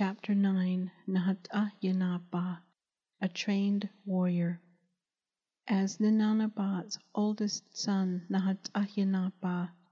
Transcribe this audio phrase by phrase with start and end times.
[0.00, 1.72] Chapter 9 Nahat
[3.20, 4.60] A Trained Warrior
[5.66, 8.70] As Ninanabat's oldest son Nahat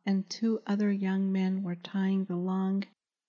[0.06, 2.84] and two other young men were tying the long,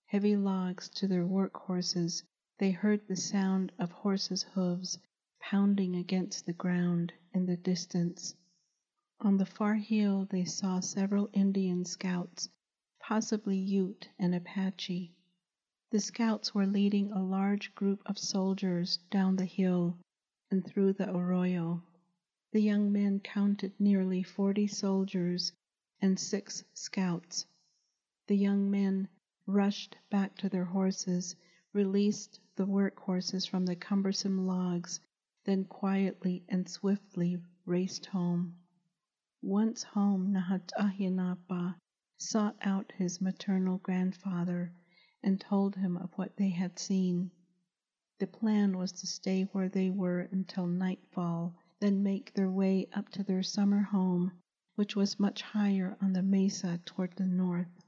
[0.06, 2.22] heavy logs to their work horses,
[2.58, 5.00] they heard the sound of horses' hoofs
[5.40, 8.36] pounding against the ground in the distance.
[9.18, 12.48] On the far hill they saw several Indian scouts,
[13.00, 15.12] possibly Ute and Apache.
[15.90, 19.96] The scouts were leading a large group of soldiers down the hill
[20.50, 21.82] and through the arroyo.
[22.52, 25.50] The young men counted nearly forty soldiers
[26.02, 27.46] and six scouts.
[28.26, 29.08] The young men
[29.46, 31.34] rushed back to their horses,
[31.72, 35.00] released the work horses from the cumbersome logs,
[35.44, 38.56] then quietly and swiftly raced home.
[39.40, 40.70] Once home, Nahat
[42.18, 44.70] sought out his maternal grandfather
[45.20, 47.28] and told him of what they had seen.
[48.20, 53.08] The plan was to stay where they were until nightfall, then make their way up
[53.10, 54.30] to their summer home,
[54.76, 57.82] which was much higher on the mesa toward the north.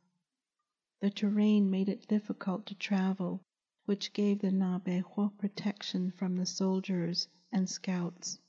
[1.00, 3.44] The terrain made it difficult to travel,
[3.84, 8.40] which gave the Nabejo protection from the soldiers and scouts.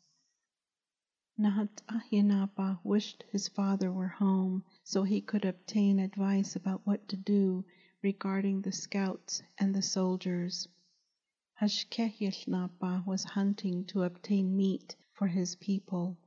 [1.40, 7.64] Nahat wished his father were home so he could obtain advice about what to do
[8.04, 10.68] regarding the scouts and the soldiers.
[11.62, 16.18] Hashkehilnapa was hunting to obtain meat for his people.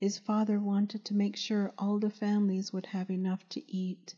[0.00, 4.16] His father wanted to make sure all the families would have enough to eat.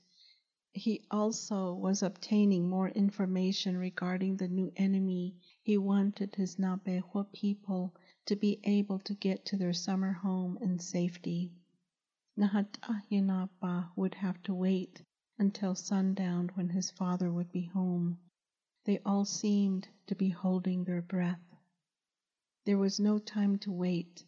[0.73, 5.37] He also was obtaining more information regarding the new enemy.
[5.63, 7.95] He wanted his Nabejo people
[8.27, 11.53] to be able to get to their summer home in safety.
[12.39, 12.77] Nahat
[13.97, 15.03] would have to wait
[15.39, 18.19] until sundown when his father would be home.
[18.85, 21.41] They all seemed to be holding their breath.
[22.65, 24.25] There was no time to wait.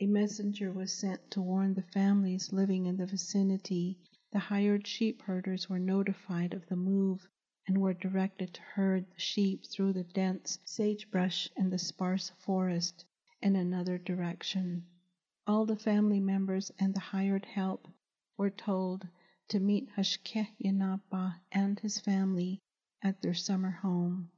[0.00, 3.98] A messenger was sent to warn the families living in the vicinity.
[4.32, 7.28] The hired sheep herders were notified of the move
[7.66, 13.04] and were directed to herd the sheep through the dense sagebrush and the sparse forest
[13.42, 14.84] in another direction.
[15.46, 17.88] All the family members and the hired help
[18.36, 19.06] were told
[19.48, 22.60] to meet Hashkeyanapa and his family
[23.02, 24.30] at their summer home.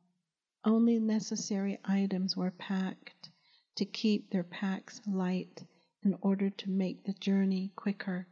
[0.64, 3.30] Only necessary items were packed
[3.76, 5.64] to keep their packs light
[6.02, 8.26] in order to make the journey quicker.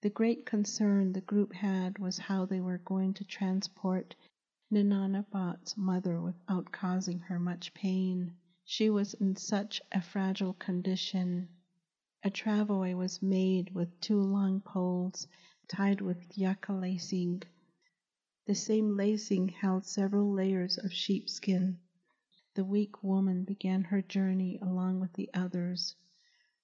[0.00, 4.14] The great concern the group had was how they were going to transport
[4.72, 8.32] Ninanabat's mother without causing her much pain.
[8.64, 11.48] She was in such a fragile condition.
[12.24, 15.26] A travois was made with two long poles
[15.68, 17.42] tied with yucca lacing.
[18.46, 21.78] The same lacing held several layers of sheepskin.
[22.54, 25.94] The weak woman began her journey along with the others.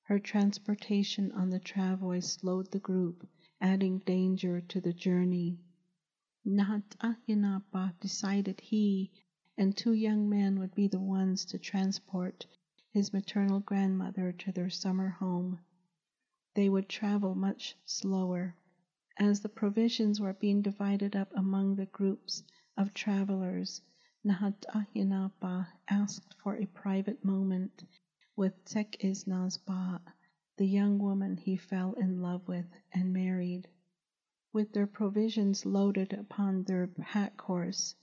[0.02, 3.28] Her transportation on the travois slowed the group,
[3.60, 5.60] adding danger to the journey.
[6.46, 9.12] Nahat decided he
[9.56, 12.46] and two young men would be the ones to transport
[12.90, 15.58] his maternal grandmother to their summer home.
[16.54, 18.56] They would travel much slower.
[19.20, 22.44] As the provisions were being divided up among the groups
[22.76, 23.80] of travelers,
[24.24, 24.64] Nahat
[25.88, 27.82] asked for a private moment
[28.36, 30.00] with Tekisnazba,
[30.56, 33.66] the young woman he fell in love with and married.
[34.52, 37.96] With their provisions loaded upon their pack horse,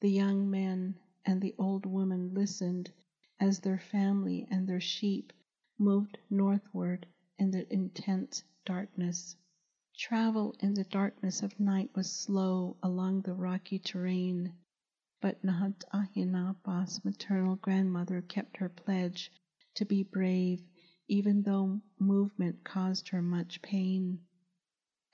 [0.00, 2.90] the young men and the old woman listened
[3.38, 5.32] as their family and their sheep
[5.78, 7.06] moved northward
[7.38, 9.36] in the intense darkness.
[9.98, 14.52] Travel in the darkness of night was slow along the rocky terrain,
[15.22, 15.84] but Nahat
[17.02, 19.32] maternal grandmother kept her pledge
[19.74, 20.62] to be brave
[21.08, 24.20] even though movement caused her much pain.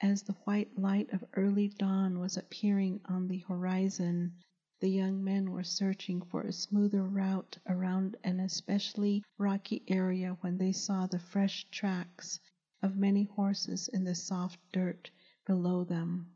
[0.01, 4.35] As the white light of early dawn was appearing on the horizon,
[4.81, 10.59] the young men were searching for a smoother route around an especially rocky area when
[10.59, 12.41] they saw the fresh tracks
[12.83, 15.11] of many horses in the soft dirt
[15.47, 16.27] below them.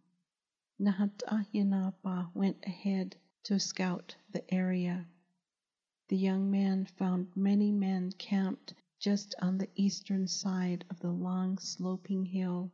[0.81, 1.23] Nahat
[2.35, 5.07] went ahead to scout the area.
[6.09, 11.59] The young man found many men camped just on the eastern side of the long
[11.59, 12.71] sloping hill.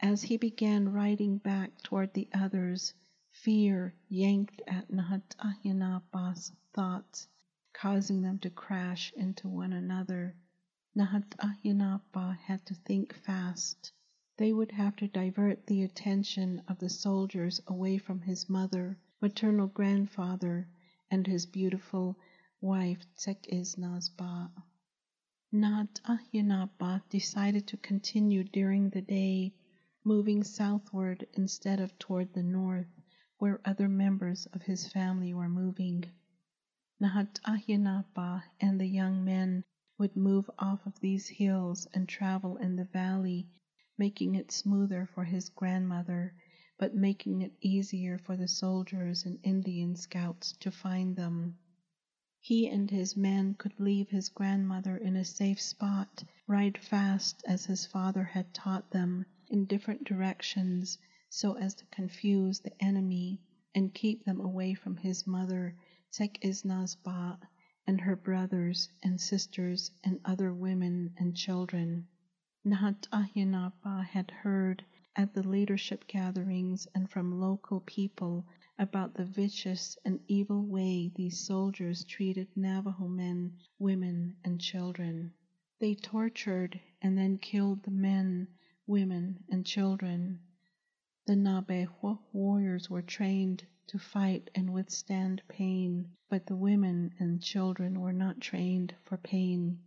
[0.00, 2.94] As he began riding back toward the others,
[3.30, 5.22] fear yanked at Nahat
[6.72, 7.28] thoughts,
[7.72, 10.34] causing them to crash into one another.
[10.96, 13.92] Nahat uh, had to think fast.
[14.36, 19.68] They would have to divert the attention of the soldiers away from his mother maternal
[19.68, 20.66] grandfather,
[21.08, 22.18] and his beautiful
[22.60, 24.50] wife Tsekisnazba.
[25.54, 29.54] Nahat Ahyenapa uh, decided to continue during the day,
[30.02, 32.88] moving southward instead of toward the north,
[33.38, 36.04] where other members of his family were moving.
[37.00, 39.62] Nahat Ahyenapa uh, and the young men
[39.98, 43.46] would move off of these hills and travel in the valley,
[43.98, 46.34] making it smoother for his grandmother,
[46.78, 51.58] but making it easier for the soldiers and Indian scouts to find them.
[52.40, 57.66] He and his men could leave his grandmother in a safe spot, ride fast as
[57.66, 60.98] his father had taught them, in different directions,
[61.28, 63.40] so as to confuse the enemy
[63.74, 65.76] and keep them away from his mother,
[66.10, 67.38] Tsekisnazba,
[67.86, 72.06] and her brothers and sisters and other women and children.
[72.64, 74.84] Nahat Ahyenapa had heard
[75.16, 78.46] at the leadership gatherings and from local people
[78.78, 85.32] about the vicious and evil way these soldiers treated Navajo men, women, and children.
[85.80, 88.48] They tortured and then killed the men,
[88.86, 90.38] women, and children.
[91.26, 98.00] The Nabejo warriors were trained to fight and withstand pain, but the women and children
[98.00, 99.80] were not trained for pain.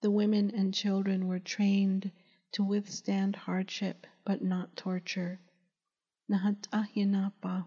[0.00, 2.10] The women and children were trained
[2.52, 5.38] to withstand hardship but not torture.
[6.28, 6.66] Nahat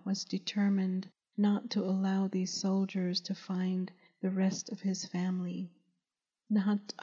[0.04, 1.08] was determined
[1.38, 3.92] not to allow these soldiers to find
[4.22, 5.72] the rest of his family.
[6.52, 6.94] Nahat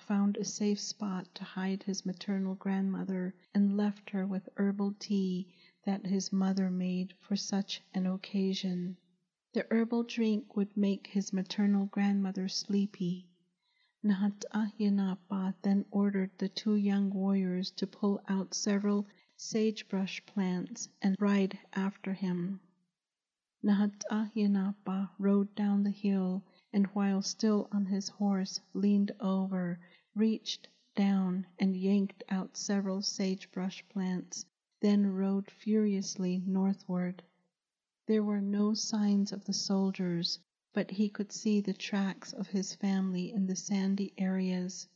[0.00, 5.48] found a safe spot to hide his maternal grandmother and left her with herbal tea
[5.84, 8.96] that his mother made for such an occasion.
[9.52, 13.26] The herbal drink would make his maternal grandmother sleepy.
[14.04, 21.16] Nahat Ahyenapa then ordered the two young warriors to pull out several sagebrush plants and
[21.18, 22.60] ride after him.
[23.62, 29.78] Nahat Ahyenapa rode down the hill and while still on his horse leaned over,
[30.14, 34.44] reached down and yanked out several sagebrush plants,
[34.84, 37.22] then rode furiously northward.
[38.06, 40.38] There were no signs of the soldiers,
[40.74, 44.86] but he could see the tracks of his family in the sandy areas.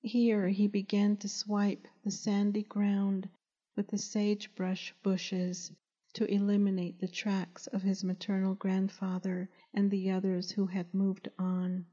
[0.00, 3.28] Here he began to swipe the sandy ground
[3.74, 5.72] with the sagebrush bushes
[6.12, 11.86] to eliminate the tracks of his maternal grandfather and the others who had moved on.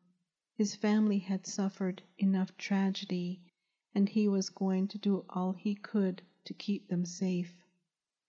[0.53, 3.41] His family had suffered enough tragedy,
[3.95, 7.55] and he was going to do all he could to keep them safe.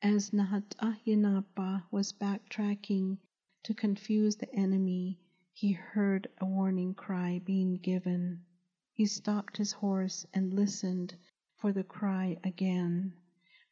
[0.03, 3.17] As Nahat Ahyenapa was backtracking
[3.63, 5.19] to confuse the enemy,
[5.55, 8.45] he heard a warning cry being given.
[8.93, 11.15] He stopped his horse and listened
[11.57, 13.15] for the cry again.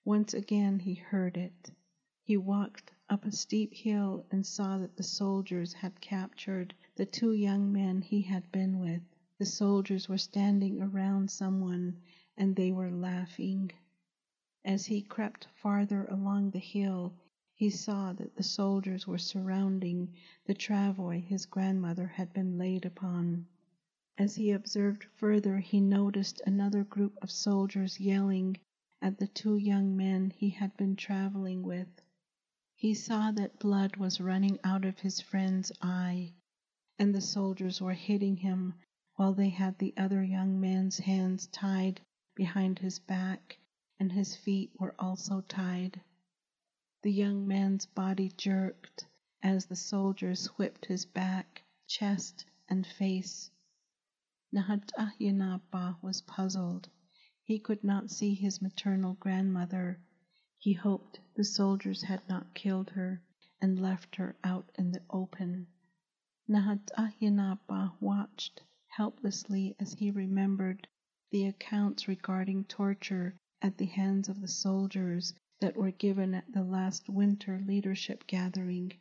[0.04, 1.70] Once again he heard it.
[2.22, 7.32] He walked up a steep hill and saw that the soldiers had captured the two
[7.32, 9.02] young men he had been with.
[9.38, 12.00] The soldiers were standing around someone
[12.36, 13.72] and they were laughing.
[14.62, 17.14] As he crept farther along the hill,
[17.54, 20.12] he saw that the soldiers were surrounding
[20.44, 23.46] the travois his grandmother had been laid upon.
[24.18, 28.58] As he observed further, he noticed another group of soldiers yelling
[29.00, 31.88] at the two young men he had been traveling with.
[32.76, 36.34] He saw that blood was running out of his friend's eye,
[36.98, 38.74] and the soldiers were hitting him
[39.16, 42.02] while they had the other young man's hands tied
[42.34, 43.56] behind his back,
[44.00, 46.00] and his feet were also tied.
[47.02, 49.04] The young man's body jerked
[49.42, 53.50] as the soldiers whipped his back, chest, and face.
[54.54, 56.88] Nahat Ahyenapa was puzzled.
[57.44, 60.00] He could not see his maternal grandmother.
[60.58, 63.20] He hoped the soldiers had not killed her
[63.60, 65.66] and left her out in the open.
[66.48, 70.88] Nahat Ahyenapa watched helplessly as he remembered
[71.30, 76.62] the accounts regarding torture at the hands of the soldiers that were given at the
[76.62, 78.92] last winter leadership gathering.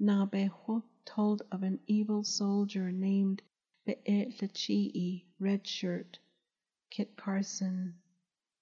[0.00, 3.42] Nabejo told of an evil soldier named
[3.84, 6.18] Be'etlachii, Red Shirt,
[6.90, 7.94] Kit Carson.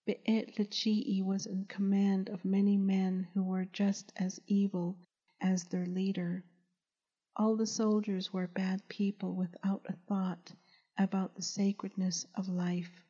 [0.06, 4.97] Be'etlachii was in command of many men who were just as evil
[5.40, 6.42] as their leader.
[7.37, 10.52] All the soldiers were bad people without a thought
[10.99, 13.04] about the sacredness of life.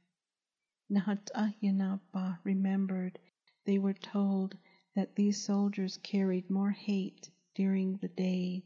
[0.93, 3.21] Ahyenapa remembered
[3.65, 4.59] they were told
[4.97, 8.65] that these soldiers carried more hate during the day.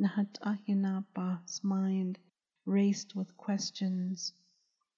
[0.00, 2.20] Ahyenapa's mind
[2.64, 4.32] raced with questions.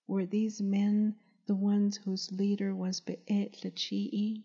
[0.07, 1.17] Were these men
[1.47, 4.45] the ones whose leader was Be'etlachii?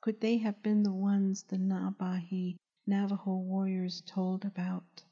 [0.00, 5.04] Could they have been the ones the Nabahi Navajo warriors told about?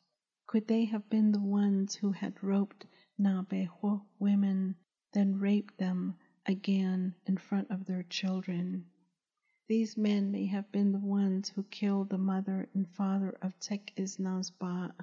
[0.47, 2.87] Could they have been the ones who had roped
[3.19, 4.77] Navajo women,
[5.13, 6.15] then raped them
[6.47, 8.87] again in front of their children?
[9.67, 13.93] These men may have been the ones who killed the mother and father of Tek
[13.97, 14.95] Isnazba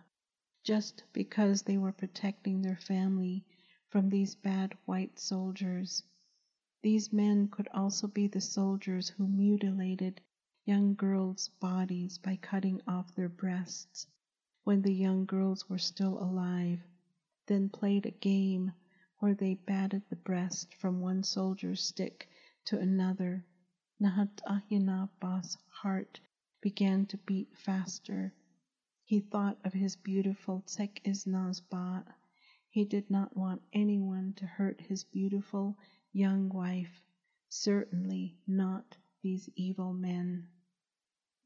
[0.63, 3.43] just because they were protecting their family
[3.89, 6.03] from these bad white soldiers.
[6.81, 10.21] These men could also be the soldiers who mutilated
[10.65, 14.07] young girls' bodies by cutting off their breasts
[14.63, 16.81] when the young girls were still alive,
[17.45, 18.71] then played a game
[19.19, 22.29] where they batted the breast from one soldier's stick
[22.65, 23.43] to another.
[24.01, 26.19] Nahat Ahinaba's heart
[26.61, 28.33] began to beat faster.
[29.03, 32.05] He thought of his beautiful Tek Isnazba.
[32.69, 35.77] He did not want anyone to hurt his beautiful
[36.13, 37.01] young wife,
[37.49, 40.47] certainly not these evil men.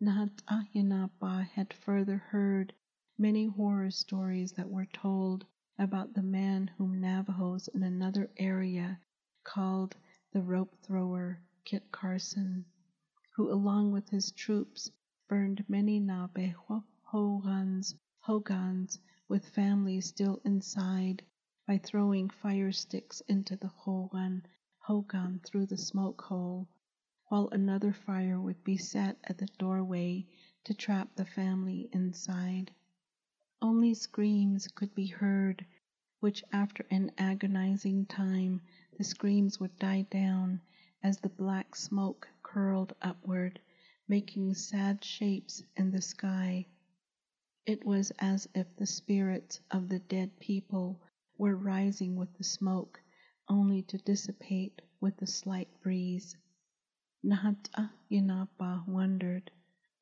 [0.01, 2.73] Nahat Ahinaaba had further heard
[3.17, 5.45] many horror stories that were told
[5.81, 8.99] about the man whom Navajos in another area
[9.43, 9.95] called
[10.31, 12.63] the rope thrower, Kit Carson,
[13.31, 14.91] who along with his troops
[15.27, 21.23] burned many Navajo hogans, hogans with families still inside
[21.65, 24.45] by throwing fire sticks into the hogan,
[24.77, 26.67] hogan through the smoke hole
[27.29, 30.27] while another fire would be set at the doorway
[30.63, 32.71] to trap the family inside.
[33.63, 35.65] Only screams could be heard,
[36.19, 38.61] which after an agonizing time
[38.97, 40.61] the screams would die down
[41.03, 43.59] as the black smoke curled upward,
[44.07, 46.65] making sad shapes in the sky.
[47.67, 50.99] It was as if the spirits of the dead people
[51.37, 52.99] were rising with the smoke,
[53.47, 56.35] only to dissipate with a slight breeze.
[57.23, 59.51] Nahata Yinapa wondered,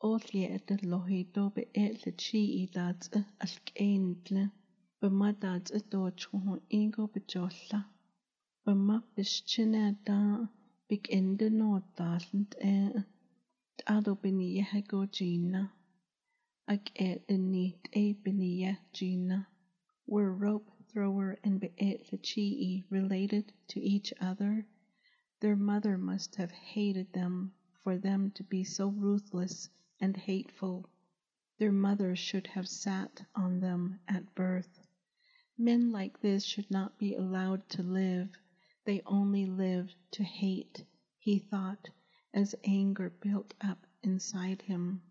[0.01, 4.49] Othliet lohito be et le chi i dat eh, alkeintle,
[5.01, 7.85] be madat a eh, dochon ingo be jolla,
[8.63, 10.47] be mak bischina da
[10.87, 13.03] big ende no dalent eh, e,
[13.87, 15.73] ado beni yehego gina,
[16.65, 19.47] ag et ni e beni gina.
[20.07, 24.65] Were rope thrower and Be'et Lichii related to each other?
[25.41, 27.53] Their mother must have hated them
[27.83, 29.69] for them to be so ruthless
[30.01, 30.89] and hateful.
[31.57, 34.79] Their mother should have sat on them at birth.
[35.57, 38.29] Men like this should not be allowed to live.
[38.85, 40.85] They only live to hate,
[41.17, 41.89] he thought,
[42.33, 45.01] as anger built up inside him.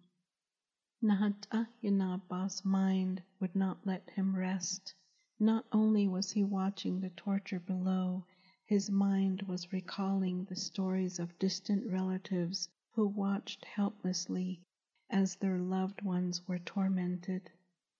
[1.02, 4.94] Nahata Yanaba's mind would not let him rest.
[5.38, 8.24] Not only was he watching the torture below,
[8.64, 14.62] his mind was recalling the stories of distant relatives who watched helplessly
[15.10, 17.50] as their loved ones were tormented.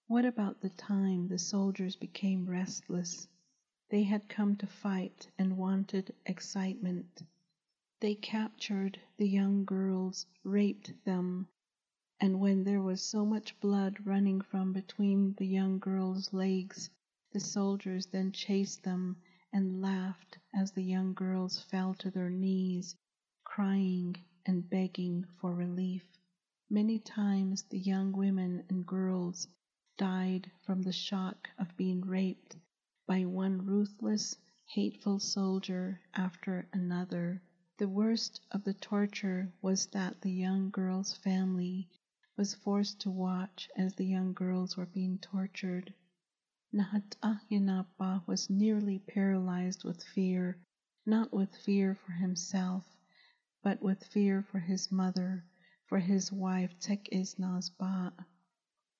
[0.08, 3.26] What about the time the soldiers became restless?
[3.88, 7.22] They had come to fight and wanted excitement.
[8.00, 11.48] They captured the young girls, raped them,
[12.20, 16.90] and when there was so much blood running from between the young girls' legs,
[17.32, 19.16] the soldiers then chased them
[19.52, 22.96] and laughed as the young girls fell to their knees,
[23.44, 26.17] crying and begging for relief.
[26.70, 29.48] Many times the young women and girls
[29.96, 32.56] died from the shock of being raped
[33.06, 37.40] by one ruthless, hateful soldier after another.
[37.78, 41.88] The worst of the torture was that the young girl's family
[42.37, 45.94] was forced to watch as the young girls were being tortured.
[46.70, 47.16] Nahat
[48.26, 50.58] was nearly paralyzed with fear,
[51.06, 52.94] not with fear for himself,
[53.62, 55.46] but with fear for his mother,
[55.88, 58.12] for his wife Tek Isnazba,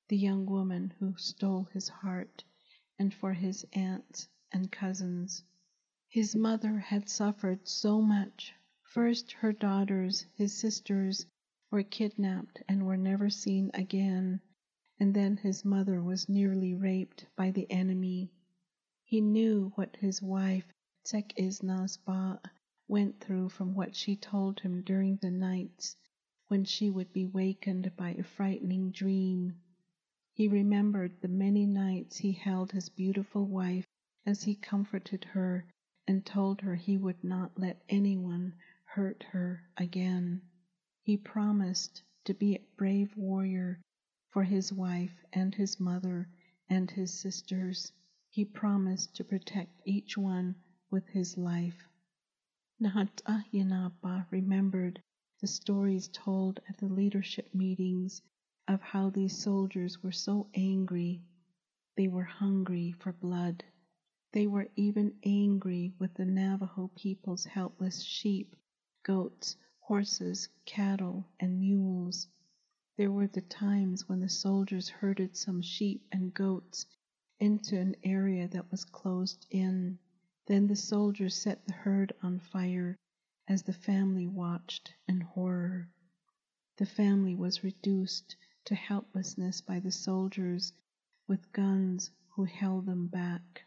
[0.09, 2.43] the young woman who stole his heart,
[2.99, 5.45] and for his aunts and cousins.
[6.09, 8.55] His mother had suffered so much.
[8.83, 11.27] First, her daughters, his sisters,
[11.71, 14.41] were kidnapped and were never seen again
[15.01, 18.33] and then his mother was nearly raped by the enemy.
[19.05, 20.65] He knew what his wife
[21.05, 22.41] Tek Isnazba
[22.89, 25.97] went through from what she told him during the nights
[26.49, 29.55] when she would be wakened by a frightening dream.
[30.33, 33.87] He remembered the many nights he held his beautiful wife
[34.25, 35.67] as he comforted her
[36.07, 40.41] and told her he would not let anyone hurt her again.
[41.03, 43.81] He promised to be a brave warrior
[44.31, 46.29] for his wife and his mother
[46.69, 47.93] and his sisters.
[48.31, 50.55] He promised to protect each one
[50.91, 51.87] with his life.
[52.81, 55.03] Nahat'ayanapa remembered
[55.41, 58.21] the stories told at the leadership meetings
[58.67, 61.23] of how these soldiers were so angry.
[61.97, 63.63] They were hungry for blood.
[64.33, 68.57] They were even angry with the Navajo people's helpless sheep,
[69.05, 72.27] goats, horses, cattle, and mules.
[72.97, 76.85] There were the times when the soldiers herded some sheep and goats
[77.39, 79.99] into an area that was closed in.
[80.47, 82.99] Then the soldiers set the herd on fire
[83.49, 85.89] as the family watched in horror.
[86.77, 88.37] The family was reduced
[88.67, 90.75] to helplessness by the soldiers
[91.27, 93.65] with guns who held them back.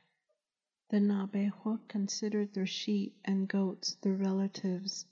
[0.89, 5.07] The Nabejo considered their sheep and goats their relatives.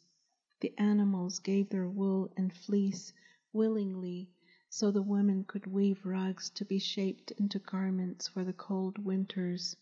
[0.60, 3.12] The animals gave their wool and fleece
[3.52, 4.30] willingly
[4.70, 9.76] so the women could weave rugs to be shaped into garments for the cold winters.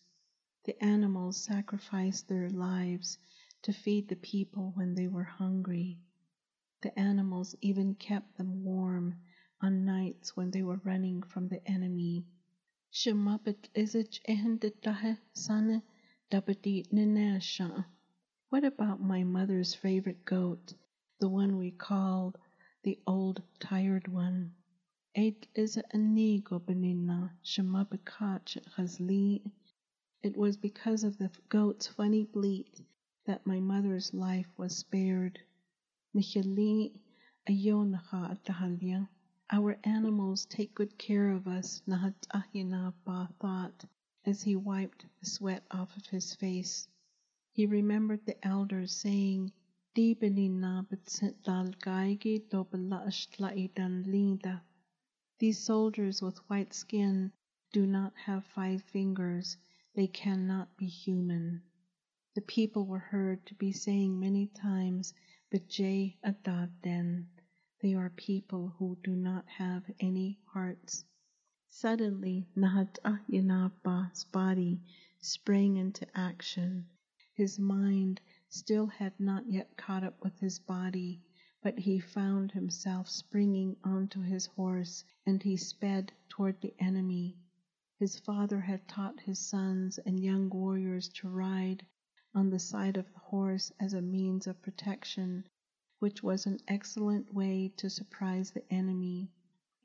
[0.63, 3.17] The animals sacrificed their lives
[3.63, 5.99] to feed the people when they were hungry.
[6.81, 9.15] The animals even kept them warm
[9.61, 12.25] on nights when they were running from the enemy.
[18.49, 20.73] What about my mother's favorite goat,
[21.19, 22.37] the one we called
[22.83, 24.53] the old tired one?
[25.15, 29.41] Ait is anigo benina shumapikach hazli.
[30.21, 32.81] It was because of the goat's funny bleat
[33.27, 35.37] that my mother's life was spared.
[36.15, 36.93] Nihili
[37.47, 39.07] ayonaha atahalya.
[39.51, 43.85] Our animals take good care of us, Ba thought
[44.25, 46.87] as he wiped the sweat off of his face.
[47.51, 49.51] He remembered the elders saying.
[55.39, 57.31] These soldiers with white skin
[57.71, 59.57] do not have five fingers.
[59.95, 61.63] They cannot be human.
[62.37, 65.11] The people were heard to be saying many times,
[65.51, 67.25] Bejay Adaden.
[67.81, 71.03] They are people who do not have any hearts.
[71.67, 74.83] Suddenly, Nahatahinapa's body
[75.19, 76.85] sprang into action.
[77.33, 81.23] His mind still had not yet caught up with his body,
[81.63, 87.35] but he found himself springing onto his horse, and he sped toward the enemy.
[87.97, 91.83] His father had taught his sons and young warriors to ride
[92.35, 95.45] on the side of the horse as a means of protection
[95.99, 99.31] which was an excellent way to surprise the enemy.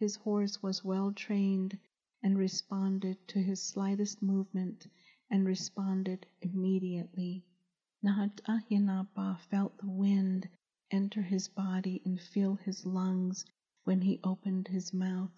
[0.00, 1.78] His horse was well trained
[2.20, 4.88] and responded to his slightest movement
[5.30, 7.44] and responded immediately.
[8.04, 10.48] Nahatahyanapa felt the wind
[10.90, 13.44] enter his body and fill his lungs
[13.84, 15.32] when he opened his mouth.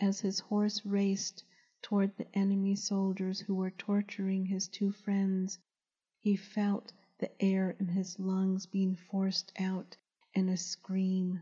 [0.00, 1.44] As his horse raced
[1.80, 5.58] toward the enemy soldiers who were torturing his two friends,
[6.26, 9.94] he felt the air in his lungs being forced out
[10.32, 11.38] in a scream.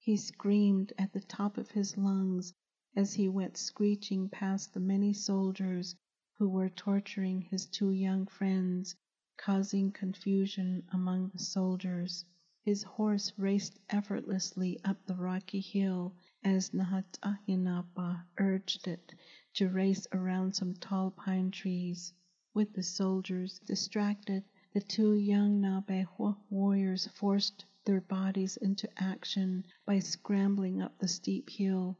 [0.00, 2.52] He screamed at the top of his lungs
[2.96, 5.94] as he went screeching past the many soldiers
[6.32, 8.96] who were torturing his two young friends,
[9.36, 12.24] causing confusion among the soldiers.
[12.64, 19.14] His horse raced effortlessly up the rocky hill as Nahatahyanapa urged it
[19.54, 22.12] to race around some tall pine trees.
[22.58, 24.42] With the soldiers distracted,
[24.72, 31.50] the two young Nabejo warriors forced their bodies into action by scrambling up the steep
[31.50, 31.96] hill.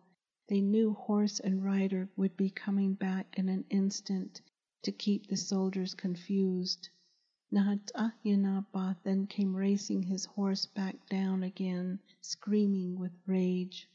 [0.48, 4.40] They knew horse and rider would be coming back in an instant
[4.82, 6.88] to keep the soldiers confused.
[7.52, 13.88] Nahatahyanapa then came racing his horse back down again, screaming with rage.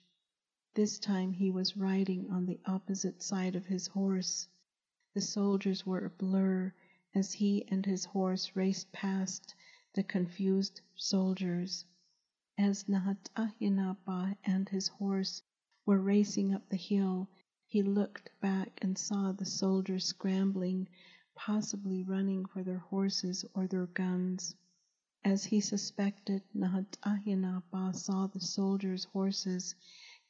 [0.76, 4.48] This time he was riding on the opposite side of his horse.
[5.16, 6.74] The soldiers were a blur
[7.14, 9.54] as he and his horse raced past
[9.94, 11.86] the confused soldiers.
[12.58, 15.44] As Nahatahyanapa and his horse
[15.86, 17.30] were racing up the hill,
[17.68, 20.90] he looked back and saw the soldiers scrambling,
[21.36, 24.56] possibly running for their horses or their guns.
[25.24, 29.76] As he suspected, Nahatahyanapa saw the soldiers' horses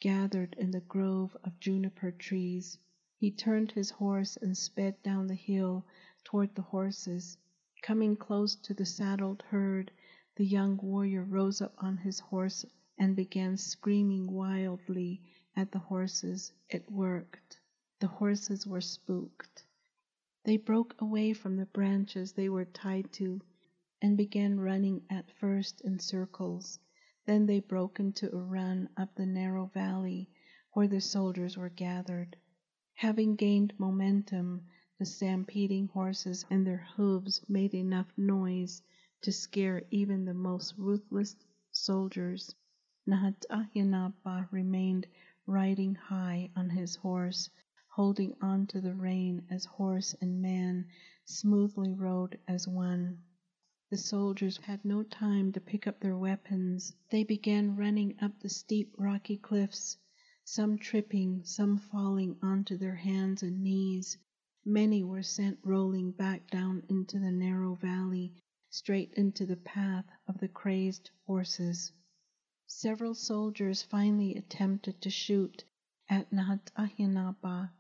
[0.02, 2.78] gathered in the grove of juniper trees.
[3.24, 5.86] He turned his horse and sped down the hill
[6.26, 7.38] toward the horses.
[7.82, 9.92] Coming close to the saddled herd,
[10.36, 12.66] the young warrior rose up on his horse
[12.98, 15.22] and began screaming wildly
[15.56, 16.52] at the horses.
[16.70, 17.62] It worked.
[18.02, 19.64] The horses were spooked.
[20.44, 23.40] They broke away from the branches they were tied to
[24.02, 26.78] and began running at first in circles.
[27.26, 30.30] Then they broke into a run up the narrow valley
[30.74, 32.36] where the soldiers were gathered.
[32.98, 34.62] Having gained momentum,
[35.00, 38.84] the stampeding horses and their hooves made enough noise
[39.22, 41.36] to scare even the most ruthless
[41.72, 42.54] soldiers.
[43.08, 45.08] Nahatahyanapa remained
[45.48, 47.50] riding high on his horse,
[47.88, 50.86] holding on to the rein as horse and man
[51.26, 53.18] smoothly rode as one.
[53.90, 56.96] The soldiers had no time to pick up their weapons.
[57.10, 59.98] They began running up the steep rocky cliffs,
[60.46, 64.18] some tripping, some falling onto their hands and knees.
[64.66, 68.34] Many were sent rolling back down into the narrow valley,
[68.70, 71.94] straight into the path of the crazed horses.
[72.68, 75.64] Several soldiers finally attempted to shoot
[76.10, 77.72] at Nahatahyanapa,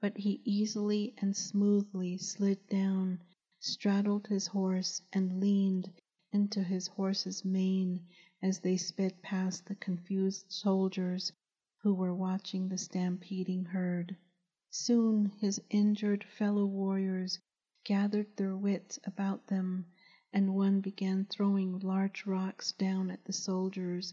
[0.00, 3.20] but he easily and smoothly slid down,
[3.60, 5.92] straddled his horse, and leaned
[6.32, 8.06] into his horse's mane
[8.40, 11.30] as they sped past the confused soldiers
[11.86, 14.16] who were watching the stampeding herd.
[14.70, 17.38] Soon his injured fellow warriors
[17.84, 19.86] gathered their wits about them,
[20.32, 24.12] and one began throwing large rocks down at the soldiers,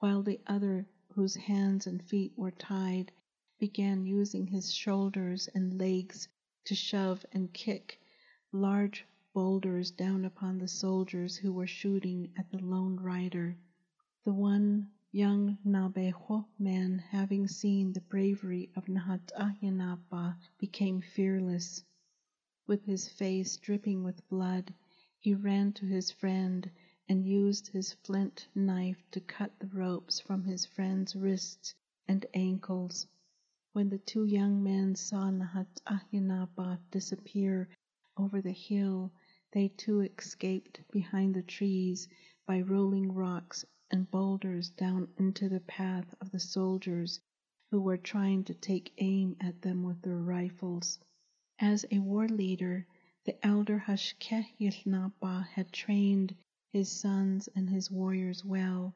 [0.00, 3.12] while the other, whose hands and feet were tied,
[3.60, 6.26] began using his shoulders and legs
[6.64, 8.00] to shove and kick
[8.50, 13.56] large boulders down upon the soldiers who were shooting at the lone rider.
[14.24, 21.84] The one young Nabejo man, having seen the bravery of Nahatahyanapa, became fearless.
[22.66, 24.72] With his face dripping with blood,
[25.18, 26.70] he ran to his friend
[27.10, 31.74] and used his flint knife to cut the ropes from his friend's wrists
[32.08, 33.06] and ankles.
[33.74, 37.68] When the two young men saw Nahatahyanapa disappear
[38.16, 39.12] over the hill,
[39.52, 42.08] they too escaped behind the trees
[42.46, 47.20] by rolling rocks and boulders down into the path of the soldiers
[47.70, 50.98] who were trying to take aim at them with their rifles.
[51.58, 52.86] As a war leader,
[53.24, 56.34] the elder Hashkehilnapa had trained
[56.72, 58.94] his sons and his warriors well.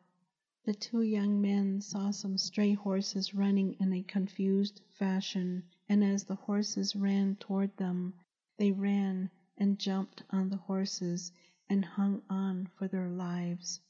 [0.65, 6.25] The two young men saw some stray horses running in a confused fashion, and as
[6.25, 8.15] the horses ran toward them,
[8.57, 11.33] they ran and jumped on the horses
[11.69, 13.81] and hung on for their lives.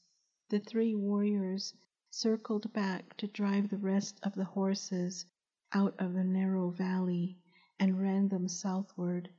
[0.49, 1.73] The three warriors
[2.09, 5.25] circled back to drive the rest of the horses
[5.73, 7.37] out of the narrow valley
[7.77, 9.29] and ran them southward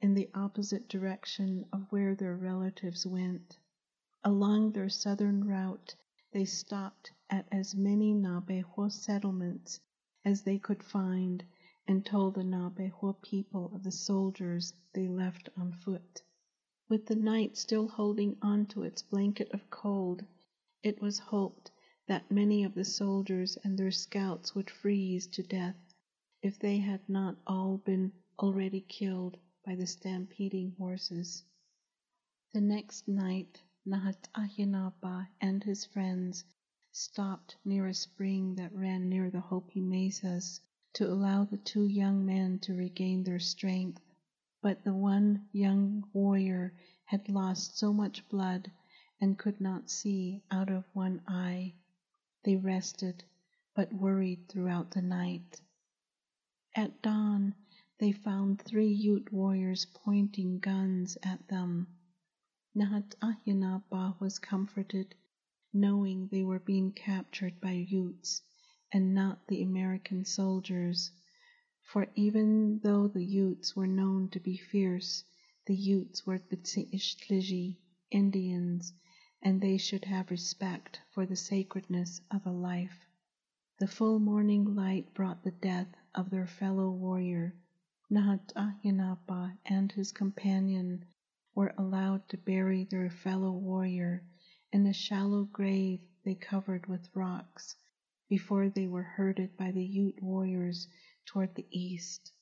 [0.00, 3.58] in the opposite direction of where their relatives went.
[4.24, 5.94] Along their southern route,
[6.32, 9.80] they stopped at as many Nabejo settlements
[10.24, 11.44] as they could find
[11.86, 16.22] and told the Nabejo people of the soldiers they left on foot.
[16.88, 20.24] With the night still holding on to its blanket of cold,
[20.84, 21.70] it was hoped
[22.06, 25.74] that many of the soldiers and their scouts would freeze to death
[26.42, 31.42] if they had not all been already killed by the stampeding horses.
[32.52, 36.44] The next night, Nahatahyanapa and his friends
[36.92, 40.60] stopped near a spring that ran near the Hopi mesas
[40.92, 44.02] to allow the two young men to regain their strength.
[44.60, 46.74] But the one young warrior
[47.06, 48.70] had lost so much blood
[49.24, 51.72] and could not see out of one eye.
[52.44, 53.24] They rested,
[53.74, 55.62] but worried throughout the night.
[56.76, 57.54] At dawn,
[57.98, 61.86] they found three Ute warriors pointing guns at them.
[62.76, 65.14] Nahatahyanapa was comforted,
[65.72, 68.42] knowing they were being captured by Utes
[68.92, 71.10] and not the American soldiers,
[71.80, 75.24] for even though the Utes were known to be fierce,
[75.64, 77.78] the Utes were Bitsishliji
[78.10, 78.92] Indians,
[79.44, 83.06] and they should have respect for the sacredness of a life.
[83.78, 87.54] The full morning light brought the death of their fellow warrior.
[88.10, 91.04] Nahatahyanapa and his companion
[91.54, 94.24] were allowed to bury their fellow warrior
[94.72, 97.76] in a shallow grave they covered with rocks
[98.28, 100.88] before they were herded by the Ute warriors
[101.26, 102.32] toward the east.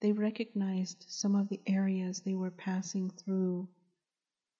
[0.00, 3.68] They recognized some of the areas they were passing through.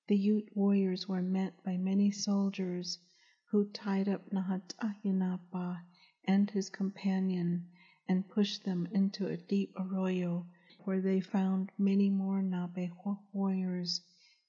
[0.08, 3.00] The Ute warriors were met by many soldiers
[3.46, 5.82] who tied up Nahatahyanapa
[6.22, 7.66] and his companion
[8.06, 10.46] and pushed them into a deep arroyo
[10.84, 14.00] where they found many more Nabejo warriors,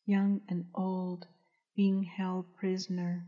[0.05, 1.25] young and old,
[1.75, 3.27] being held prisoner.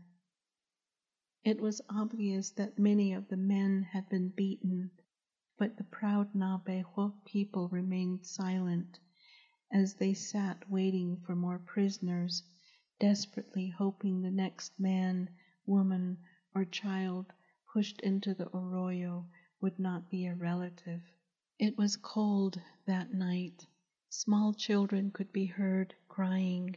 [1.42, 4.92] It was obvious that many of the men had been beaten,
[5.58, 9.00] but the proud Nabejo people remained silent
[9.72, 12.42] as they sat waiting for more prisoners,
[12.98, 15.28] desperately hoping the next man,
[15.64, 16.18] woman,
[16.54, 17.32] or child
[17.72, 19.24] pushed into the arroyo
[19.60, 21.00] would not be a relative.
[21.58, 23.66] It was cold that night.
[24.08, 26.76] Small children could be heard crying.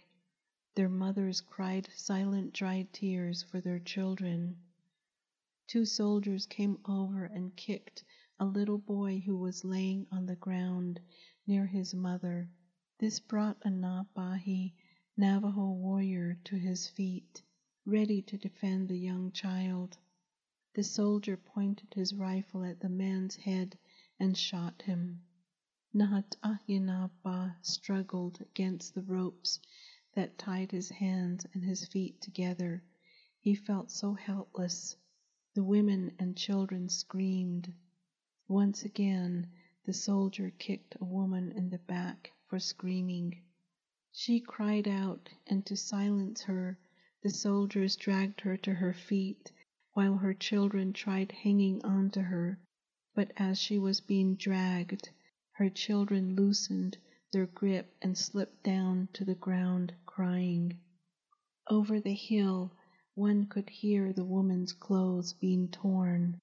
[0.75, 4.58] Their mothers cried silent, dry tears for their children.
[5.67, 8.03] Two soldiers came over and kicked
[8.39, 10.99] a little boy who was laying on the ground
[11.47, 12.49] near his mother.
[13.04, 14.72] This brought a Napahi
[15.18, 17.44] Navajo warrior to his feet,
[17.86, 19.98] ready to defend the young child.
[20.74, 23.78] The soldier pointed his rifle at the man's head
[24.22, 25.22] and shot him.
[25.94, 29.60] Nahat'ahinapa struggled against the ropes
[30.13, 32.86] that tied his hands and his feet together.
[33.42, 34.96] He felt so helpless.
[35.56, 37.74] The women and children screamed.
[38.48, 39.50] Once again,
[39.84, 43.42] the soldier kicked a woman in the back for screaming.
[44.12, 46.78] She cried out, and to silence her,
[47.24, 49.52] the soldiers dragged her to her feet
[49.94, 52.60] while her children tried hanging on to her.
[53.16, 55.10] But as she was being dragged,
[55.54, 57.00] her children loosened
[57.32, 60.78] their grip and slipped down to the ground, crying.
[61.72, 62.72] Over the hill,
[63.16, 66.39] one could hear the woman's clothes being torn,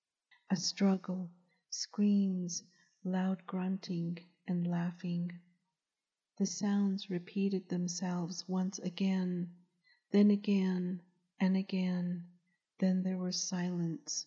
[0.50, 1.30] a struggle,
[1.68, 2.64] screams,
[3.04, 4.18] loud grunting,
[4.48, 5.38] and laughing.
[6.40, 9.50] The sounds repeated themselves once again,
[10.10, 11.02] then again
[11.38, 12.28] and again,
[12.78, 14.26] then there was silence.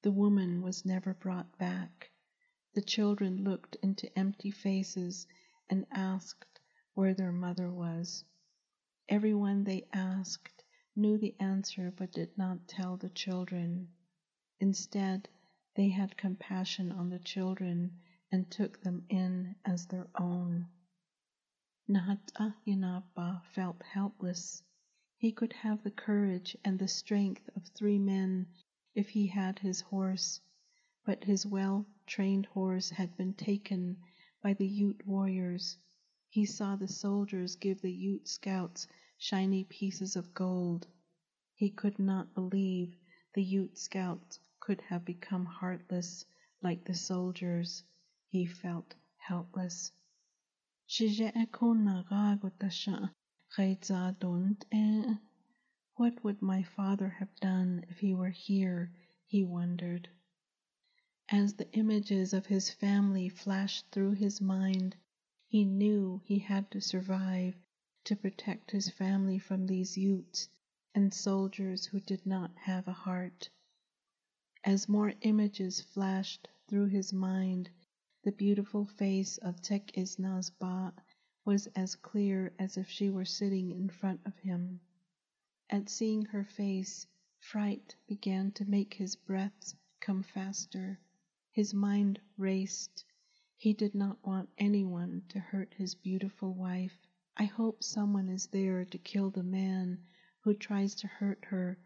[0.00, 2.10] The woman was never brought back.
[2.72, 5.26] The children looked into empty faces
[5.68, 6.58] and asked
[6.94, 8.24] where their mother was.
[9.06, 10.64] Everyone they asked
[10.96, 13.90] knew the answer but did not tell the children.
[14.60, 15.28] Instead,
[15.74, 20.68] they had compassion on the children and took them in as their own.
[21.88, 24.62] Nahat'ahinapa felt helpless.
[25.18, 28.46] He could have the courage and the strength of three men
[28.94, 30.40] if he had his horse,
[31.04, 33.96] but his well trained horse had been taken
[34.40, 35.76] by the Ute warriors.
[36.30, 38.86] He saw the soldiers give the Ute scouts
[39.18, 40.86] shiny pieces of gold.
[41.56, 42.96] He could not believe
[43.34, 46.24] the Ute scouts could have become heartless
[46.62, 47.82] like the soldiers.
[48.28, 49.90] He felt helpless.
[51.00, 51.46] Eh.
[55.94, 58.92] What would my father have done if he were here?
[59.24, 60.10] he wondered.
[61.30, 64.94] As the images of his family flashed through his mind,
[65.46, 67.56] he knew he had to survive
[68.04, 70.50] to protect his family from these Utes
[70.94, 73.48] and soldiers who did not have a heart.
[74.62, 77.70] As more images flashed through his mind,
[78.24, 79.90] the beautiful face of Tek
[80.60, 80.92] Ba
[81.44, 84.78] was as clear as if she were sitting in front of him.
[85.68, 87.04] At seeing her face,
[87.40, 91.00] fright began to make his breaths come faster.
[91.50, 93.04] His mind raced.
[93.56, 96.96] He did not want anyone to hurt his beautiful wife.
[97.36, 99.98] I hope someone is there to kill the man
[100.42, 101.76] who tries to hurt her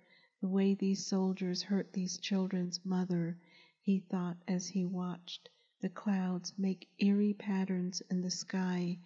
[0.42, 3.38] the way these soldiers hurt these children's mother,
[3.80, 5.48] he thought as he watched
[5.80, 8.98] the clouds make eerie patterns in the sky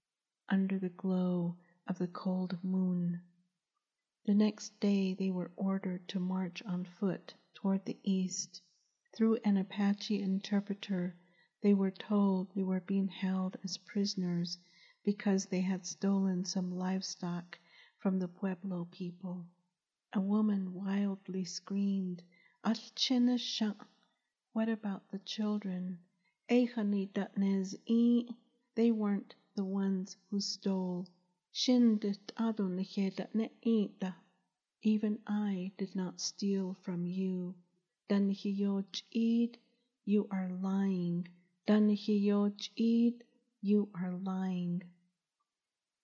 [0.48, 1.56] under the glow
[1.88, 3.20] of the cold moon.
[4.24, 8.62] The next day they were ordered to march on foot toward the east.
[9.12, 11.16] Through an Apache interpreter,
[11.60, 14.58] they were told they were being held as prisoners
[15.02, 17.58] because they had stolen some livestock
[17.98, 19.44] from the Pueblo people.
[20.12, 22.22] A woman wildly screamed,
[22.64, 23.74] Alchenesha!
[24.52, 25.98] What about the children?
[26.50, 26.66] They
[28.90, 31.06] weren't the ones who stole.
[34.82, 37.54] Even I did not steal from you.
[40.04, 41.28] You are lying.
[43.62, 44.82] You are lying.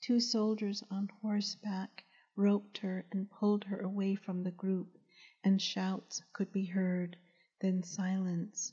[0.00, 2.04] Two soldiers on horseback
[2.36, 4.96] roped her and pulled her away from the group,
[5.42, 7.16] and shouts could be heard,
[7.60, 8.72] then silence.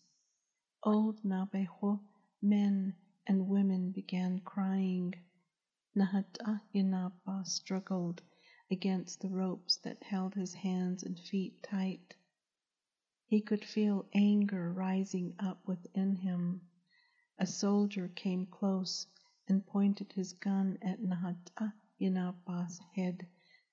[0.86, 2.02] Old Nabeho
[2.42, 2.94] men
[3.26, 5.14] and women began crying.
[5.96, 8.22] Nahat'ahinapa struggled
[8.70, 12.16] against the ropes that held his hands and feet tight.
[13.28, 16.60] He could feel anger rising up within him.
[17.40, 19.08] A soldier came close
[19.48, 23.26] and pointed his gun at Nahat'ahinapa's head,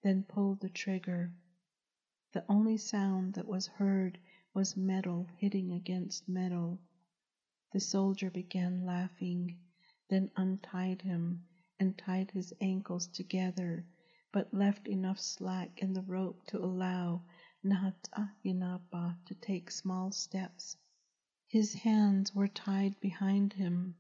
[0.04, 1.32] then pulled the trigger.
[2.32, 4.16] The only sound that was heard
[4.54, 6.78] was metal hitting against metal.
[7.72, 9.56] The soldier began laughing,
[10.08, 11.44] then untied him
[11.78, 13.86] and tied his ankles together,
[14.32, 17.22] but left enough slack in the rope to allow
[17.64, 20.76] Nahat'ahinapa to take small steps.
[21.46, 23.94] His hands were tied behind him.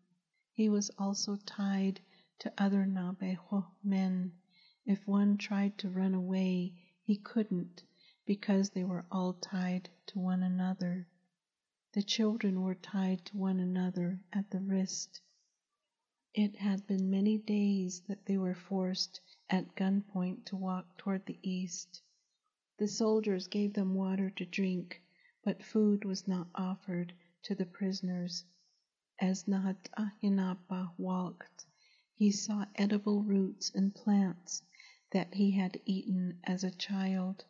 [0.52, 2.00] He was also tied
[2.40, 4.32] to other Nabeho men.
[4.84, 7.84] If one tried to run away, he couldn't
[8.26, 11.06] because they were all tied to one another.
[11.92, 15.20] The children were tied to one another at the wrist.
[16.32, 21.36] It had been many days that they were forced at gunpoint to walk toward the
[21.42, 22.00] east.
[22.78, 25.02] The soldiers gave them water to drink,
[25.42, 28.44] but food was not offered to the prisoners.
[29.18, 31.66] As Nahat Ahyanapa walked,
[32.14, 34.62] he saw edible roots and plants
[35.10, 37.44] that he had eaten as a child.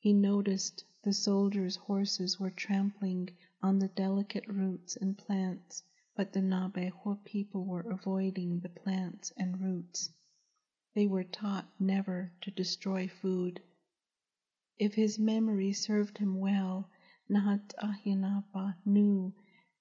[0.00, 3.28] He noticed the soldiers' horses were trampling
[3.62, 5.82] on the delicate roots and plants,
[6.16, 10.10] but the Nabeho people were avoiding the plants and roots.
[10.94, 13.62] They were taught never to destroy food.
[14.78, 16.88] If his memory served him well,
[17.30, 19.34] Nahat Ahyanapa knew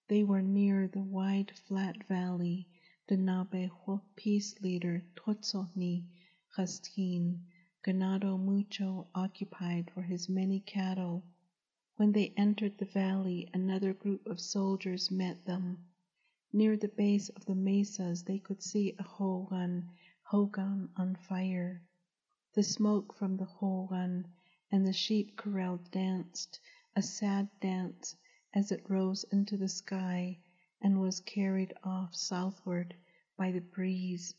[0.08, 2.68] they were near the wide flat valley
[3.10, 6.04] the Nabeho peace leader Totsoni
[6.56, 7.40] Hastin
[7.84, 11.24] Ganado Mucho occupied for his many cattle.
[12.00, 15.80] When they entered the valley, another group of soldiers met them.
[16.54, 19.90] Near the base of the mesas, they could see a hogan,
[20.24, 21.82] hogan on fire.
[22.54, 24.30] The smoke from the hogan
[24.72, 26.62] and the sheep corral danced,
[26.96, 28.16] a sad dance,
[28.54, 30.40] as it rose into the sky
[30.80, 32.96] and was carried off southward
[33.36, 34.34] by the breeze.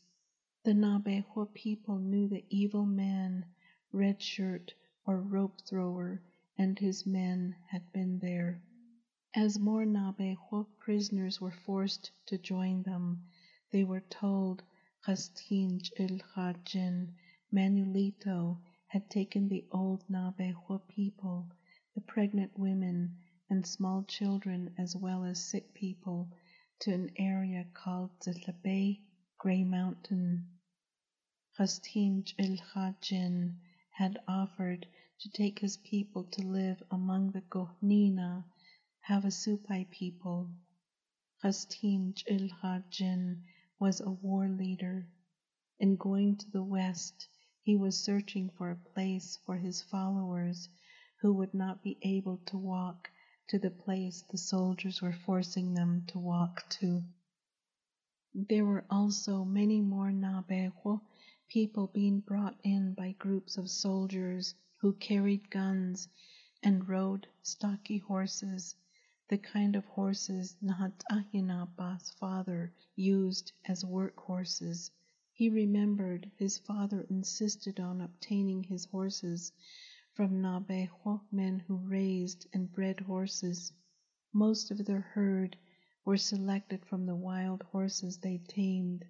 [0.63, 3.45] The Nabeho people knew the evil man,
[3.91, 4.73] red shirt
[5.05, 6.23] or rope thrower,
[6.57, 8.61] and his men had been there.
[9.33, 13.23] As more Nabeho prisoners were forced to join them,
[13.71, 14.61] they were told
[15.07, 17.13] Hastinj il Hajin
[17.53, 21.49] Manuelito had taken the old Nabeho people,
[21.95, 23.17] the pregnant women,
[23.49, 26.29] and small children as well as sick people
[26.79, 28.99] to an area called the Labay
[29.37, 30.45] Grey Mountain.
[31.57, 33.55] Hastinj il Hajin
[33.91, 34.85] had offered
[35.21, 38.43] to take his people to live among the Gohnina,
[39.07, 40.49] Havasupai people.
[41.43, 42.49] Hastinj il
[43.77, 45.05] was a war leader.
[45.79, 47.27] In going to the west,
[47.61, 50.67] he was searching for a place for his followers
[51.19, 53.07] who would not be able to walk
[53.49, 57.03] to the place the soldiers were forcing them to walk to.
[58.33, 60.99] There were also many more Nabeho
[61.47, 66.07] people being brought in by groups of soldiers who carried guns
[66.63, 68.75] and rode stocky horses,
[69.29, 74.89] the kind of horses Nahatahinapa's father used as work horses.
[75.33, 79.51] He remembered his father insisted on obtaining his horses
[80.13, 83.71] from Nabeho men who raised and bred horses.
[84.33, 85.55] Most of their herd
[86.05, 89.05] were selected from the wild horses they tamed.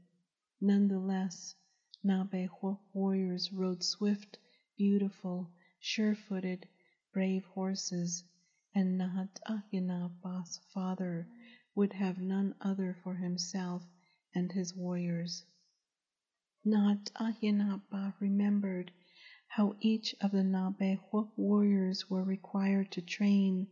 [0.59, 1.55] Nonetheless,
[2.03, 4.37] Nabeho warriors rode swift,
[4.77, 5.49] beautiful,
[5.83, 6.67] sure-footed,
[7.11, 8.23] brave horses,
[8.75, 11.27] and not Nahat father
[11.75, 13.83] would have none other for himself
[14.35, 15.43] and his warriors.
[16.63, 18.91] Not Nahat remembered
[19.47, 23.67] how each of the Nabeho warriors were required to train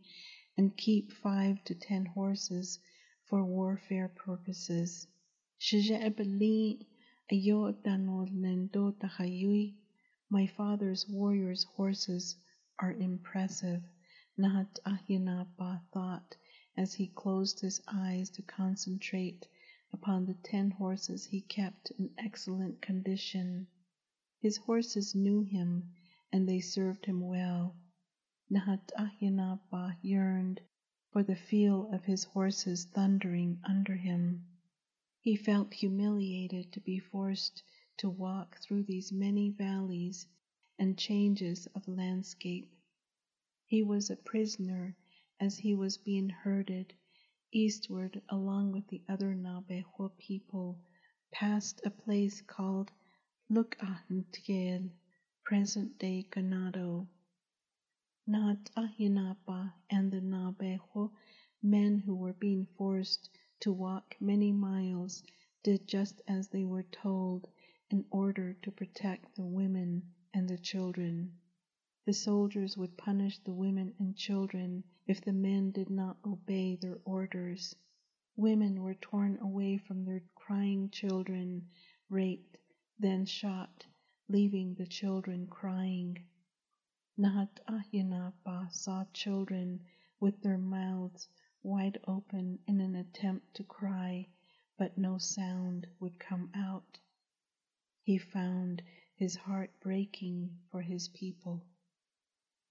[0.58, 2.80] and keep five to ten horses
[3.26, 5.06] for warfare purposes.
[10.32, 12.36] My father's warriors' horses
[12.78, 13.82] are impressive,
[14.38, 16.36] Nahat Ahyanapa thought
[16.76, 19.48] as he closed his eyes to concentrate
[19.92, 23.66] upon the ten horses he kept in excellent condition.
[24.38, 25.90] His horses knew him,
[26.30, 27.74] and they served him well.
[28.48, 30.60] Nahat Ahyanapa yearned
[31.10, 34.46] for the feel of his horses thundering under him.
[35.20, 37.64] He felt humiliated to be forced
[38.00, 40.26] to walk through these many valleys
[40.78, 42.72] and changes of landscape.
[43.66, 44.96] He was a prisoner
[45.38, 46.94] as he was being herded
[47.52, 50.78] eastward along with the other Nabeho people
[51.30, 52.90] past a place called
[53.50, 54.90] Luk'ahntgel,
[55.44, 57.06] present-day Ganado.
[58.26, 61.10] Nahat Ahyanapa and the Nabeho
[61.62, 63.28] men who were being forced
[63.60, 65.22] to walk many miles
[65.62, 67.46] did just as they were told
[67.90, 71.32] in order to protect the women and the children.
[72.06, 76.98] The soldiers would punish the women and children if the men did not obey their
[77.04, 77.74] orders.
[78.36, 81.68] Women were torn away from their crying children,
[82.08, 82.58] raped,
[82.98, 83.86] then shot,
[84.28, 86.16] leaving the children crying.
[87.18, 89.80] Nahat Ahyanapa saw children
[90.20, 91.28] with their mouths
[91.62, 94.26] wide open in an attempt to cry,
[94.78, 96.98] but no sound would come out.
[98.10, 98.82] He found
[99.14, 101.62] his heart breaking for his people.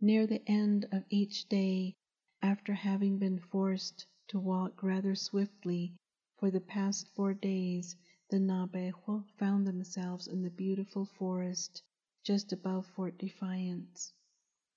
[0.01, 1.95] Near the end of each day,
[2.41, 5.95] after having been forced to walk rather swiftly
[6.35, 7.95] for the past four days,
[8.29, 11.83] the Nabejo found themselves in the beautiful forest
[12.25, 14.11] just above Fort Defiance.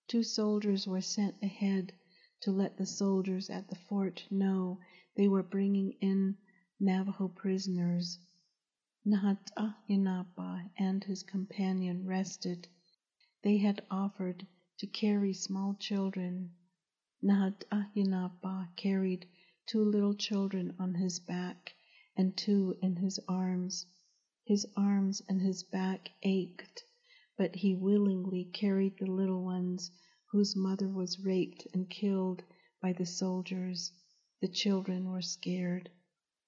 [0.06, 1.92] Two soldiers were sent ahead
[2.42, 4.78] to let the soldiers at the fort know
[5.16, 6.36] they were bringing in
[6.78, 8.20] Navajo prisoners.
[9.04, 12.68] Nahat'a Yanapa and his companion rested.
[13.42, 14.46] They had offered
[14.78, 16.52] to carry small children.
[17.20, 19.26] Nahat'a Yanapa carried
[19.66, 21.72] two little children on his back
[22.16, 23.86] and two in his arms.
[24.44, 26.84] His arms and his back ached,
[27.36, 29.90] but he willingly carried the little ones
[30.30, 32.44] whose mother was raped and killed
[32.80, 33.90] by the soldiers.
[34.40, 35.90] The children were scared.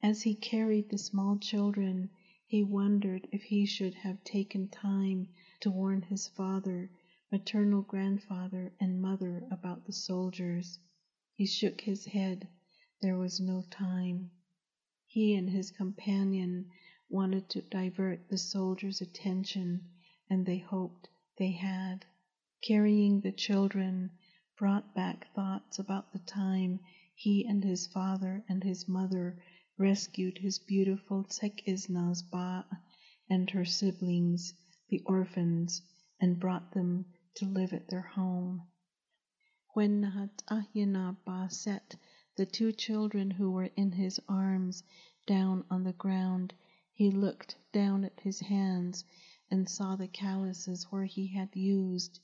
[0.00, 2.10] As he carried the small children,
[2.54, 5.26] he wondered if he should have taken time
[5.58, 6.88] to warn his father,
[7.32, 10.78] maternal grandfather, and mother about the soldiers.
[11.34, 12.46] He shook his head.
[13.02, 14.30] There was no time.
[15.08, 16.70] He and his companion
[17.08, 19.90] wanted to divert the soldiers' attention,
[20.30, 22.04] and they hoped they had.
[22.62, 24.12] Carrying the children
[24.56, 26.78] brought back thoughts about the time
[27.16, 29.42] he and his father and his mother
[29.76, 32.64] rescued his beautiful Tekisnaz Ba
[33.28, 34.54] and her siblings,
[34.88, 35.82] the orphans,
[36.20, 37.04] and brought them
[37.34, 38.62] to live at their home.
[39.70, 41.96] When Nahat'ahyana Ba set
[42.36, 44.84] the two children who were in his arms
[45.26, 46.54] down on the ground,
[46.92, 49.04] he looked down at his hands
[49.50, 52.20] and saw the calluses where he had used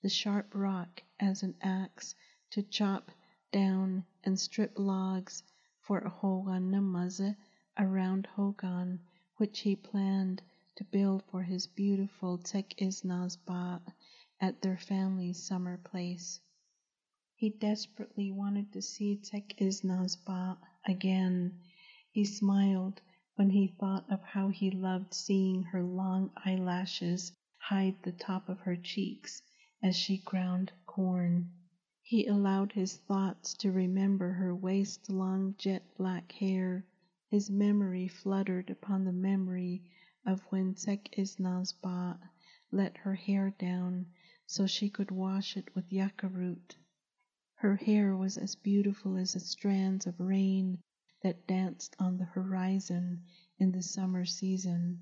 [0.00, 2.14] the sharp rock as an axe
[2.50, 3.10] to chop
[3.52, 5.42] down and strip logs
[5.84, 7.36] for a Hogan Namaze
[7.78, 9.00] around Hogan,
[9.36, 10.40] which he planned
[10.76, 12.74] to build for his beautiful Tek
[13.44, 13.82] Ba
[14.40, 16.40] at their family's summer place.
[17.36, 21.60] He desperately wanted to see Tek Ba again.
[22.10, 23.02] He smiled
[23.34, 28.60] when he thought of how he loved seeing her long eyelashes hide the top of
[28.60, 29.42] her cheeks
[29.82, 31.50] as she ground corn.
[32.06, 36.84] He allowed his thoughts to remember her waist long jet black hair.
[37.30, 39.82] His memory fluttered upon the memory
[40.26, 41.08] of when Sek
[41.80, 42.20] Ba
[42.70, 44.04] let her hair down
[44.46, 46.76] so she could wash it with yucca root.
[47.54, 50.82] Her hair was as beautiful as the strands of rain
[51.22, 53.22] that danced on the horizon
[53.58, 55.00] in the summer season.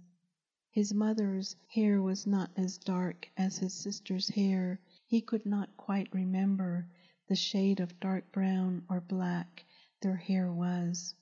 [0.70, 4.80] His mother's hair was not as dark as his sister's hair.
[5.12, 6.88] He could not quite remember
[7.28, 9.66] the shade of dark brown or black
[10.00, 11.14] their hair was.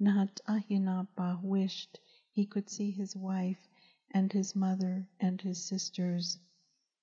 [0.00, 2.00] Nahat Ahinapa wished
[2.32, 3.68] he could see his wife
[4.10, 6.40] and his mother and his sisters.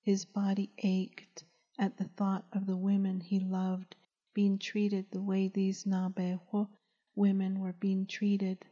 [0.02, 1.44] His body ached
[1.78, 3.96] at the thought of the women he loved
[4.34, 6.68] being treated the way these Nabeho
[7.16, 8.66] women were being treated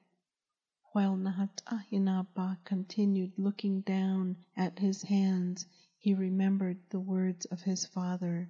[0.92, 5.66] while Nahat'ahinapa continued looking down at his hands,
[6.02, 8.48] he remembered the words of his father.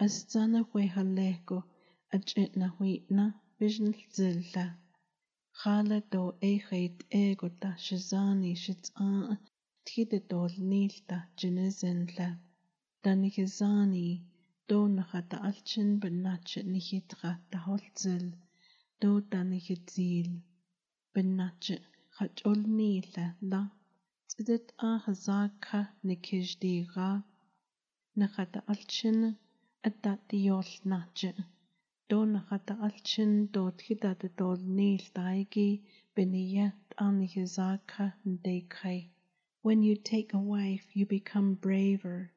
[0.00, 1.62] Astana huehaleko
[2.12, 3.26] achitna huitna
[3.60, 4.64] bishnzilta.
[5.60, 9.38] Khala do echet egota shizani shit'a
[9.86, 12.28] tididol nilta jinizintla.
[13.04, 14.08] Danikizani
[14.68, 18.32] do nachata alchin benachet nichitra taholzil
[19.00, 20.30] do danikitzil.
[21.14, 21.78] Bennache
[22.16, 23.60] chach'olnila la
[24.34, 27.08] tz'idit a hazaka nikishdiga
[28.18, 29.20] nakata alchin
[29.88, 31.32] atatiol nache
[32.08, 35.70] do nakata alchin do tkita dol nil daigi
[36.14, 36.66] beniya
[37.06, 39.00] anihizaka ndekai.
[39.60, 42.32] When you take a wife, you become braver.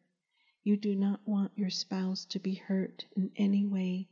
[0.64, 4.10] You do not want your spouse to be hurt in any way.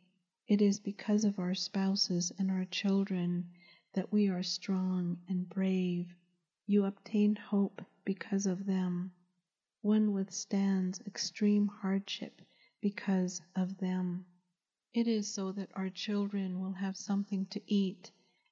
[0.47, 3.51] It is because of our spouses and our children
[3.93, 6.15] that we are strong and brave.
[6.66, 9.11] You obtain hope because of them.
[9.82, 12.41] One withstands extreme hardship
[12.82, 14.26] because of them.
[14.93, 18.11] It is so that our children will have something to eat,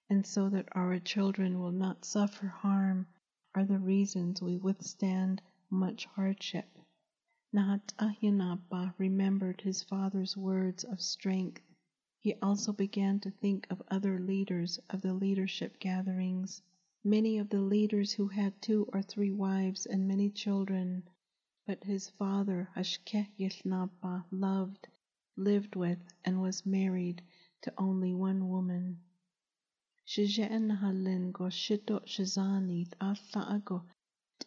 [0.10, 3.08] and so that our children will not suffer harm,
[3.56, 6.68] are the reasons we withstand much hardship.
[7.54, 11.62] Nahat Ahinapa remembered his father's words of strength
[12.24, 16.62] he also began to think of other leaders of the leadership gatherings,
[17.04, 21.04] many of the leaders who had two or three wives and many children,
[21.66, 24.88] but his father Yilnapa loved,
[25.36, 27.22] lived with, and was married
[27.62, 29.00] to only one woman.
[30.06, 33.84] Shije'en halin go shito shizani al'ago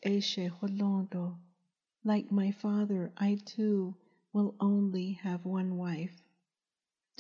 [0.04, 1.38] Eshe Holondo.
[2.04, 3.96] Like my father, I too
[4.32, 6.22] will only have one wife.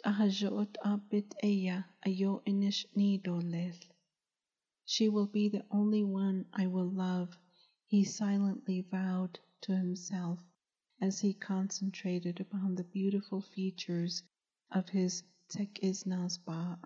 [0.04, 3.74] Ahajot abit eya ayo inish nidolel.
[4.86, 7.38] She will be the only one I will love,
[7.86, 10.38] he silently vowed to himself
[11.00, 14.22] as he concentrated upon the beautiful features
[14.70, 16.78] of his Tekisnazba.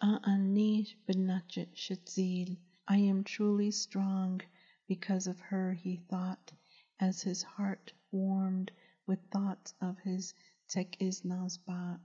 [0.00, 2.56] Ta'ani benachet shetzil.
[2.88, 4.40] I am truly strong
[4.88, 6.50] because of her, he thought,
[6.98, 8.72] as his heart warmed
[9.06, 10.32] with thoughts of his
[10.66, 12.00] Tekisnazba.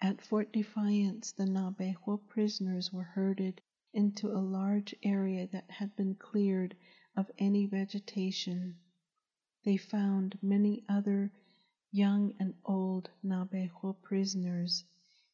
[0.00, 3.60] At Fort Defiance, the Nabejo prisoners were herded
[3.96, 6.76] into a large area that had been cleared
[7.16, 8.76] of any vegetation.
[9.64, 11.32] They found many other
[11.90, 14.84] young and old Nabejo prisoners.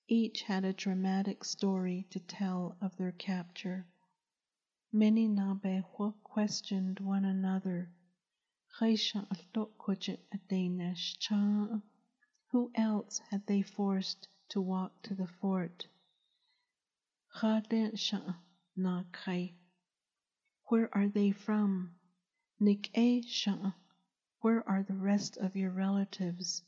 [0.06, 3.84] Each had a dramatic story to tell of their capture.
[4.92, 7.90] Many Nabejo questioned one another.
[12.50, 15.88] Who else had they forced to walk to the fort?
[18.74, 19.04] Where
[20.92, 21.94] are they from?
[22.58, 23.74] Nik'e Shan.
[24.40, 26.62] Where are the rest of your relatives?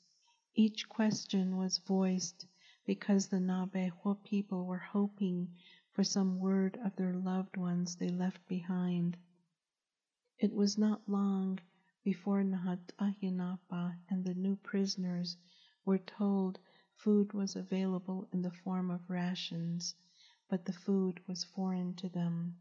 [0.55, 2.47] Each question was voiced
[2.85, 5.57] because the Nabejo people were hoping
[5.93, 9.17] for some word of their loved ones they left behind.
[10.39, 11.59] It was not long
[12.03, 15.39] before Nahat Ahinapa and the new prisoners
[15.87, 16.59] were told
[16.97, 19.95] food was available in the form of rations,
[20.55, 22.55] but the food was foreign to them.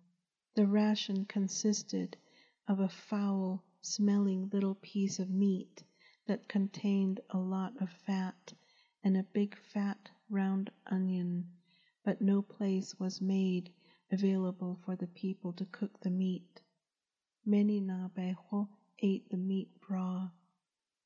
[0.56, 2.18] The ration consisted
[2.68, 5.84] of a foul smelling little piece of meat
[6.26, 8.52] that contained a lot of fat
[9.04, 11.52] and a big fat round onion,
[12.04, 13.72] but no place was made
[14.12, 16.64] available for the people to cook the meat.
[17.46, 18.70] Many Nabejo
[19.04, 20.32] ate the meat raw.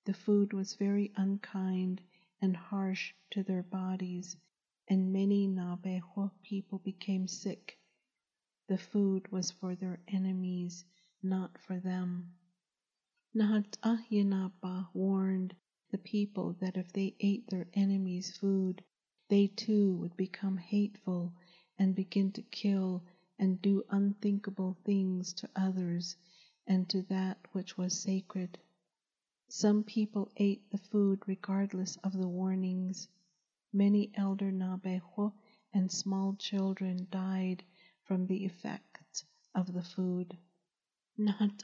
[0.05, 2.01] The food was very unkind
[2.41, 4.37] and harsh to their bodies,
[4.89, 7.79] and many Nabejo people became sick.
[8.67, 10.85] The food was for their enemies,
[11.23, 12.33] not for them.
[13.35, 15.55] Nahat Ahyanapa warned
[15.91, 18.83] the people that if they ate their enemies' food,
[19.29, 21.33] they too would become hateful
[21.77, 23.03] and begin to kill
[23.39, 26.15] and do unthinkable things to others
[26.67, 28.57] and to that which was sacred.
[29.49, 33.07] Some people ate the food regardless of the warnings.
[33.77, 35.33] Many elder Nabejo
[35.71, 37.63] and small children died
[38.05, 39.23] from the effects
[39.53, 40.35] of the food.
[41.15, 41.63] Nahat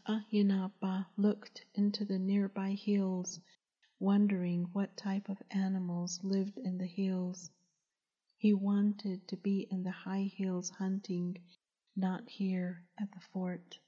[1.18, 3.40] looked into the nearby hills,
[4.00, 7.50] wondering what type of animals lived in the hills.
[8.38, 11.40] He wanted to be in the high hills hunting,
[11.96, 13.80] not here at the fort.